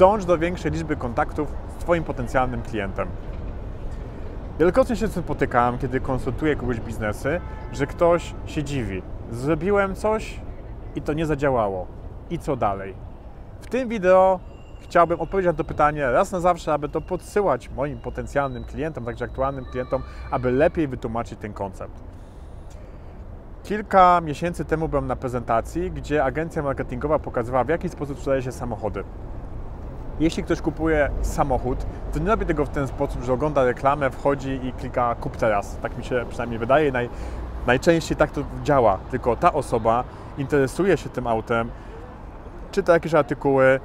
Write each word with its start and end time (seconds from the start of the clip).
dąż 0.00 0.24
do 0.24 0.38
większej 0.38 0.70
liczby 0.70 0.96
kontaktów 0.96 1.48
z 1.78 1.82
Twoim 1.82 2.04
potencjalnym 2.04 2.62
klientem. 2.62 3.08
Wielokrotnie 4.58 4.96
się 4.96 5.06
z 5.06 5.24
kiedy 5.80 6.00
konsultuję 6.00 6.56
kogoś 6.56 6.80
biznesy, 6.80 7.40
że 7.72 7.86
ktoś 7.86 8.34
się 8.46 8.64
dziwi. 8.64 9.02
Zrobiłem 9.30 9.94
coś 9.94 10.40
i 10.94 11.02
to 11.02 11.12
nie 11.12 11.26
zadziałało. 11.26 11.86
I 12.30 12.38
co 12.38 12.56
dalej? 12.56 12.94
W 13.60 13.66
tym 13.66 13.88
wideo 13.88 14.40
chciałbym 14.80 15.20
odpowiedzieć 15.20 15.46
na 15.46 15.52
to 15.52 15.64
pytanie 15.64 16.10
raz 16.10 16.32
na 16.32 16.40
zawsze, 16.40 16.72
aby 16.72 16.88
to 16.88 17.00
podsyłać 17.00 17.70
moim 17.70 17.98
potencjalnym 17.98 18.64
klientom, 18.64 19.04
także 19.04 19.24
aktualnym 19.24 19.64
klientom, 19.64 20.02
aby 20.30 20.50
lepiej 20.50 20.88
wytłumaczyć 20.88 21.38
ten 21.38 21.52
koncept. 21.52 22.02
Kilka 23.62 24.20
miesięcy 24.20 24.64
temu 24.64 24.88
byłem 24.88 25.06
na 25.06 25.16
prezentacji, 25.16 25.90
gdzie 25.90 26.24
agencja 26.24 26.62
marketingowa 26.62 27.18
pokazywała, 27.18 27.64
w 27.64 27.68
jaki 27.68 27.88
sposób 27.88 28.18
sprzedaje 28.18 28.42
się 28.42 28.52
samochody. 28.52 29.04
Jeśli 30.20 30.42
ktoś 30.42 30.60
kupuje 30.60 31.10
samochód, 31.22 31.86
to 32.12 32.18
nie 32.18 32.26
robi 32.26 32.46
tego 32.46 32.64
w 32.64 32.68
ten 32.68 32.88
sposób, 32.88 33.22
że 33.22 33.32
ogląda 33.32 33.64
reklamę, 33.64 34.10
wchodzi 34.10 34.60
i 34.66 34.72
klika 34.72 35.14
kup 35.14 35.36
teraz. 35.36 35.76
Tak 35.82 35.98
mi 35.98 36.04
się 36.04 36.24
przynajmniej 36.28 36.58
wydaje. 36.58 36.92
Naj, 36.92 37.08
najczęściej 37.66 38.16
tak 38.16 38.30
to 38.30 38.40
działa. 38.64 38.98
Tylko 39.10 39.36
ta 39.36 39.52
osoba 39.52 40.04
interesuje 40.38 40.96
się 40.96 41.08
tym 41.08 41.26
autem, 41.26 41.70
czyta 42.72 42.92
jakieś 42.92 43.14
artykuły, 43.14 43.80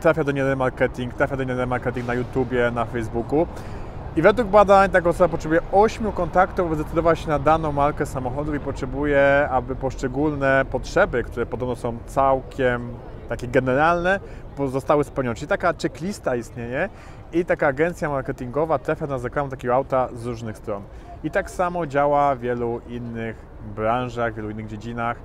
trafia 0.00 0.24
do 0.24 0.32
niej 0.32 0.56
marketing, 0.56 1.14
trafia 1.14 1.36
do 1.36 1.44
niej 1.44 1.66
marketing 1.66 2.06
na 2.06 2.14
YouTubie, 2.14 2.70
na 2.70 2.84
Facebooku. 2.84 3.46
I 4.16 4.22
według 4.22 4.48
badań 4.48 4.90
taka 4.90 5.08
osoba 5.08 5.28
potrzebuje 5.28 5.60
8 5.72 6.12
kontaktów, 6.12 6.66
aby 6.66 6.74
zdecydować 6.74 7.18
się 7.18 7.28
na 7.28 7.38
daną 7.38 7.72
markę 7.72 8.06
samochodu 8.06 8.54
i 8.54 8.60
potrzebuje, 8.60 9.48
aby 9.50 9.76
poszczególne 9.76 10.64
potrzeby, 10.70 11.24
które 11.24 11.46
podobno 11.46 11.76
są 11.76 11.98
całkiem 12.06 12.88
takie 13.28 13.48
generalne, 13.48 14.20
zostały 14.66 15.04
spełnione. 15.04 15.34
Czyli 15.34 15.48
taka 15.48 15.74
checklista 15.82 16.36
istnieje 16.36 16.88
i 17.32 17.44
taka 17.44 17.66
agencja 17.66 18.08
marketingowa 18.08 18.78
trafia 18.78 19.06
na 19.06 19.16
reklamę 19.16 19.50
takiego 19.50 19.74
auta 19.74 20.08
z 20.14 20.26
różnych 20.26 20.56
stron. 20.56 20.82
I 21.24 21.30
tak 21.30 21.50
samo 21.50 21.86
działa 21.86 22.34
w 22.34 22.38
wielu 22.38 22.80
innych 22.88 23.36
branżach, 23.76 24.32
w 24.32 24.36
wielu 24.36 24.50
innych 24.50 24.66
dziedzinach. 24.66 25.16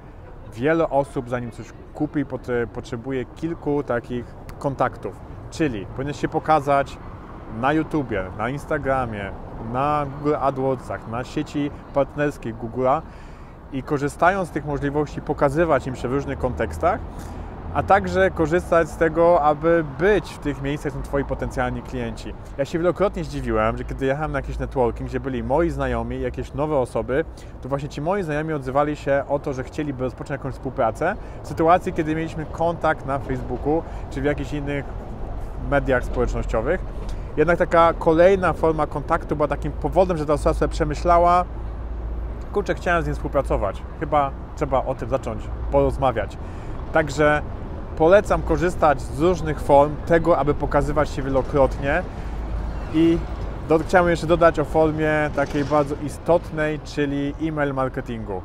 Wiele 0.53 0.89
osób, 0.89 1.29
zanim 1.29 1.51
coś 1.51 1.73
kupi, 1.93 2.25
potrzebuje 2.73 3.25
kilku 3.25 3.83
takich 3.83 4.25
kontaktów. 4.59 5.15
Czyli 5.51 5.85
powinien 5.85 6.13
się 6.13 6.27
pokazać 6.27 6.97
na 7.61 7.73
YouTubie, 7.73 8.23
na 8.37 8.49
Instagramie, 8.49 9.31
na 9.73 10.05
Google 10.17 10.35
AdWordsach, 10.39 11.07
na 11.07 11.23
sieci 11.23 11.71
partnerskiej 11.93 12.55
Google'a 12.55 13.01
i 13.73 13.83
korzystając 13.83 14.49
z 14.49 14.51
tych 14.51 14.65
możliwości 14.65 15.21
pokazywać 15.21 15.87
im 15.87 15.95
się 15.95 16.07
w 16.07 16.13
różnych 16.13 16.39
kontekstach, 16.39 16.99
a 17.73 17.83
także 17.83 18.31
korzystać 18.31 18.89
z 18.89 18.97
tego, 18.97 19.41
aby 19.41 19.85
być 19.99 20.33
w 20.33 20.37
tych 20.37 20.61
miejscach, 20.61 20.91
gdzie 20.91 21.01
są 21.01 21.07
Twoi 21.07 21.25
potencjalni 21.25 21.81
klienci. 21.81 22.33
Ja 22.57 22.65
się 22.65 22.79
wielokrotnie 22.79 23.23
zdziwiłem, 23.23 23.77
że 23.77 23.83
kiedy 23.83 24.05
jechałem 24.05 24.31
na 24.31 24.39
jakiś 24.39 24.59
networking, 24.59 25.09
gdzie 25.09 25.19
byli 25.19 25.43
moi 25.43 25.69
znajomi 25.69 26.21
jakieś 26.21 26.53
nowe 26.53 26.77
osoby, 26.77 27.25
to 27.61 27.69
właśnie 27.69 27.89
ci 27.89 28.01
moi 28.01 28.23
znajomi 28.23 28.53
odzywali 28.53 28.95
się 28.95 29.23
o 29.29 29.39
to, 29.39 29.53
że 29.53 29.63
chcieliby 29.63 30.03
rozpocząć 30.03 30.29
jakąś 30.29 30.53
współpracę 30.53 31.15
w 31.43 31.47
sytuacji, 31.47 31.93
kiedy 31.93 32.15
mieliśmy 32.15 32.45
kontakt 32.45 33.05
na 33.05 33.19
Facebooku 33.19 33.83
czy 34.11 34.21
w 34.21 34.23
jakichś 34.23 34.53
innych 34.53 34.85
mediach 35.69 36.03
społecznościowych. 36.03 36.81
Jednak 37.37 37.57
taka 37.57 37.93
kolejna 37.93 38.53
forma 38.53 38.87
kontaktu 38.87 39.35
była 39.35 39.47
takim 39.47 39.71
powodem, 39.71 40.17
że 40.17 40.25
ta 40.25 40.33
osoba 40.33 40.53
sobie 40.53 40.71
przemyślała, 40.71 41.45
kurczę, 42.53 42.75
chciałem 42.75 43.03
z 43.03 43.05
nim 43.05 43.15
współpracować. 43.15 43.83
Chyba 43.99 44.31
trzeba 44.55 44.85
o 44.85 44.95
tym 44.95 45.09
zacząć 45.09 45.43
porozmawiać. 45.71 46.37
Także 46.93 47.41
polecam 47.97 48.41
korzystać 48.41 49.01
z 49.01 49.19
różnych 49.19 49.59
form 49.59 49.95
tego, 50.05 50.37
aby 50.37 50.53
pokazywać 50.53 51.09
się 51.09 51.21
wielokrotnie 51.21 52.03
i 52.93 53.17
do, 53.69 53.79
chciałem 53.79 54.09
jeszcze 54.09 54.27
dodać 54.27 54.59
o 54.59 54.65
formie 54.65 55.29
takiej 55.35 55.65
bardzo 55.65 55.95
istotnej, 56.05 56.79
czyli 56.79 57.33
e-mail 57.41 57.73
marketingu. 57.73 58.41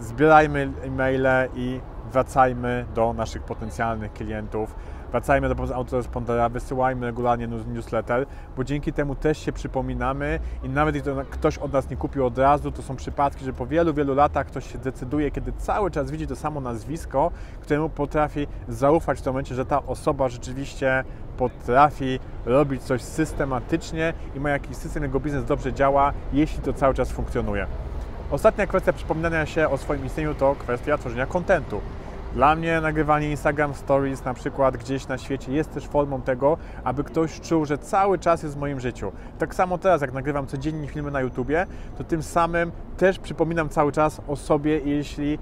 Zbierajmy 0.00 0.70
e-maile 0.84 1.48
i 1.54 1.80
wracajmy 2.12 2.84
do 2.94 3.12
naszych 3.12 3.42
potencjalnych 3.42 4.12
klientów 4.12 4.74
Wracajmy 5.12 5.54
do 5.54 5.74
autorespondera, 5.74 6.48
wysyłajmy 6.48 7.06
regularnie 7.06 7.48
newsletter, 7.48 8.26
bo 8.56 8.64
dzięki 8.64 8.92
temu 8.92 9.14
też 9.14 9.38
się 9.38 9.52
przypominamy 9.52 10.38
i 10.62 10.68
nawet 10.68 10.94
jeśli 10.94 11.12
ktoś 11.30 11.58
od 11.58 11.72
nas 11.72 11.90
nie 11.90 11.96
kupił 11.96 12.26
od 12.26 12.38
razu, 12.38 12.72
to 12.72 12.82
są 12.82 12.96
przypadki, 12.96 13.44
że 13.44 13.52
po 13.52 13.66
wielu, 13.66 13.94
wielu 13.94 14.14
latach 14.14 14.46
ktoś 14.46 14.72
się 14.72 14.78
decyduje, 14.78 15.30
kiedy 15.30 15.52
cały 15.52 15.90
czas 15.90 16.10
widzi 16.10 16.26
to 16.26 16.36
samo 16.36 16.60
nazwisko, 16.60 17.30
któremu 17.60 17.88
potrafi 17.88 18.46
zaufać 18.68 19.18
w 19.18 19.22
tym 19.22 19.32
momencie, 19.32 19.54
że 19.54 19.66
ta 19.66 19.86
osoba 19.86 20.28
rzeczywiście 20.28 21.04
potrafi 21.36 22.18
robić 22.46 22.82
coś 22.82 23.02
systematycznie 23.02 24.12
i 24.34 24.40
ma 24.40 24.50
jakiś 24.50 24.76
system, 24.76 25.02
jego 25.02 25.20
biznes 25.20 25.44
dobrze 25.44 25.72
działa, 25.72 26.12
jeśli 26.32 26.62
to 26.62 26.72
cały 26.72 26.94
czas 26.94 27.12
funkcjonuje. 27.12 27.66
Ostatnia 28.30 28.66
kwestia 28.66 28.92
przypominania 28.92 29.46
się 29.46 29.68
o 29.68 29.78
swoim 29.78 30.06
istnieniu 30.06 30.34
to 30.34 30.54
kwestia 30.58 30.98
tworzenia 30.98 31.26
kontentu. 31.26 31.80
Dla 32.34 32.54
mnie 32.54 32.80
nagrywanie 32.80 33.30
Instagram 33.30 33.74
Stories 33.74 34.24
na 34.24 34.34
przykład 34.34 34.76
gdzieś 34.76 35.08
na 35.08 35.18
świecie 35.18 35.52
jest 35.52 35.74
też 35.74 35.86
formą 35.86 36.22
tego, 36.22 36.56
aby 36.84 37.04
ktoś 37.04 37.40
czuł, 37.40 37.64
że 37.64 37.78
cały 37.78 38.18
czas 38.18 38.42
jest 38.42 38.54
w 38.54 38.60
moim 38.60 38.80
życiu. 38.80 39.12
Tak 39.38 39.54
samo 39.54 39.78
teraz, 39.78 40.00
jak 40.00 40.12
nagrywam 40.12 40.46
codziennie 40.46 40.88
filmy 40.88 41.10
na 41.10 41.20
YouTubie, 41.20 41.66
to 41.98 42.04
tym 42.04 42.22
samym 42.22 42.72
też 42.96 43.18
przypominam 43.18 43.68
cały 43.68 43.92
czas 43.92 44.20
o 44.28 44.36
sobie, 44.36 44.78
jeśli 44.78 45.38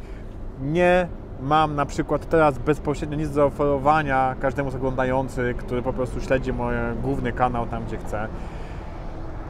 nie 0.62 1.08
mam 1.40 1.74
na 1.74 1.86
przykład 1.86 2.28
teraz 2.28 2.58
bezpośrednio 2.58 3.16
nic 3.16 3.28
do 3.28 3.34
zaoferowania 3.34 4.34
każdemu 4.40 4.70
z 4.70 4.74
oglądający, 4.74 5.54
który 5.58 5.82
po 5.82 5.92
prostu 5.92 6.20
śledzi 6.20 6.52
mój 6.52 6.74
główny 7.02 7.32
kanał 7.32 7.66
tam, 7.66 7.84
gdzie 7.84 7.96
chce, 7.96 8.28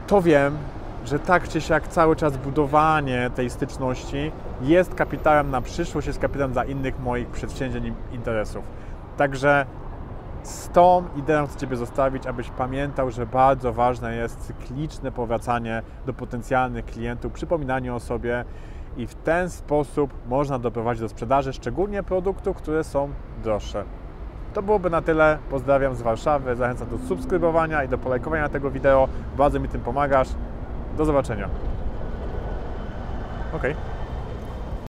to 0.07 0.21
wiem, 0.21 0.57
że 1.05 1.19
tak 1.19 1.47
czy 1.47 1.61
siak 1.61 1.87
cały 1.87 2.15
czas 2.15 2.37
budowanie 2.37 3.29
tej 3.35 3.49
styczności 3.49 4.31
jest 4.61 4.95
kapitałem 4.95 5.49
na 5.49 5.61
przyszłość, 5.61 6.07
jest 6.07 6.19
kapitałem 6.19 6.51
dla 6.51 6.63
innych 6.63 6.99
moich 6.99 7.27
przedsięwzięć 7.27 7.85
i 7.85 8.15
interesów. 8.15 8.63
Także 9.17 9.65
z 10.43 10.69
tą 10.69 11.03
ideą 11.15 11.47
chcę 11.47 11.59
Ciebie 11.59 11.77
zostawić, 11.77 12.27
abyś 12.27 12.49
pamiętał, 12.49 13.11
że 13.11 13.25
bardzo 13.25 13.73
ważne 13.73 14.15
jest 14.15 14.39
cykliczne 14.39 15.11
powracanie 15.11 15.81
do 16.05 16.13
potencjalnych 16.13 16.85
klientów, 16.85 17.33
przypominanie 17.33 17.93
o 17.93 17.99
sobie 17.99 18.45
i 18.97 19.07
w 19.07 19.15
ten 19.15 19.49
sposób 19.49 20.13
można 20.29 20.59
doprowadzić 20.59 21.01
do 21.01 21.09
sprzedaży, 21.09 21.53
szczególnie 21.53 22.03
produktów, 22.03 22.57
które 22.57 22.83
są 22.83 23.09
droższe. 23.43 23.83
To 24.53 24.61
byłoby 24.61 24.89
na 24.89 25.01
tyle. 25.01 25.37
Pozdrawiam 25.49 25.95
z 25.95 26.01
Warszawy. 26.01 26.55
Zachęcam 26.55 26.89
do 26.89 26.97
subskrybowania 26.97 27.83
i 27.83 27.87
do 27.87 27.97
polajkowania 27.97 28.49
tego 28.49 28.71
wideo. 28.71 29.07
Bardzo 29.37 29.59
mi 29.59 29.67
tym 29.67 29.81
pomagasz. 29.81 30.27
Do 30.97 31.05
zobaczenia. 31.05 31.49
Ok. 33.53 33.63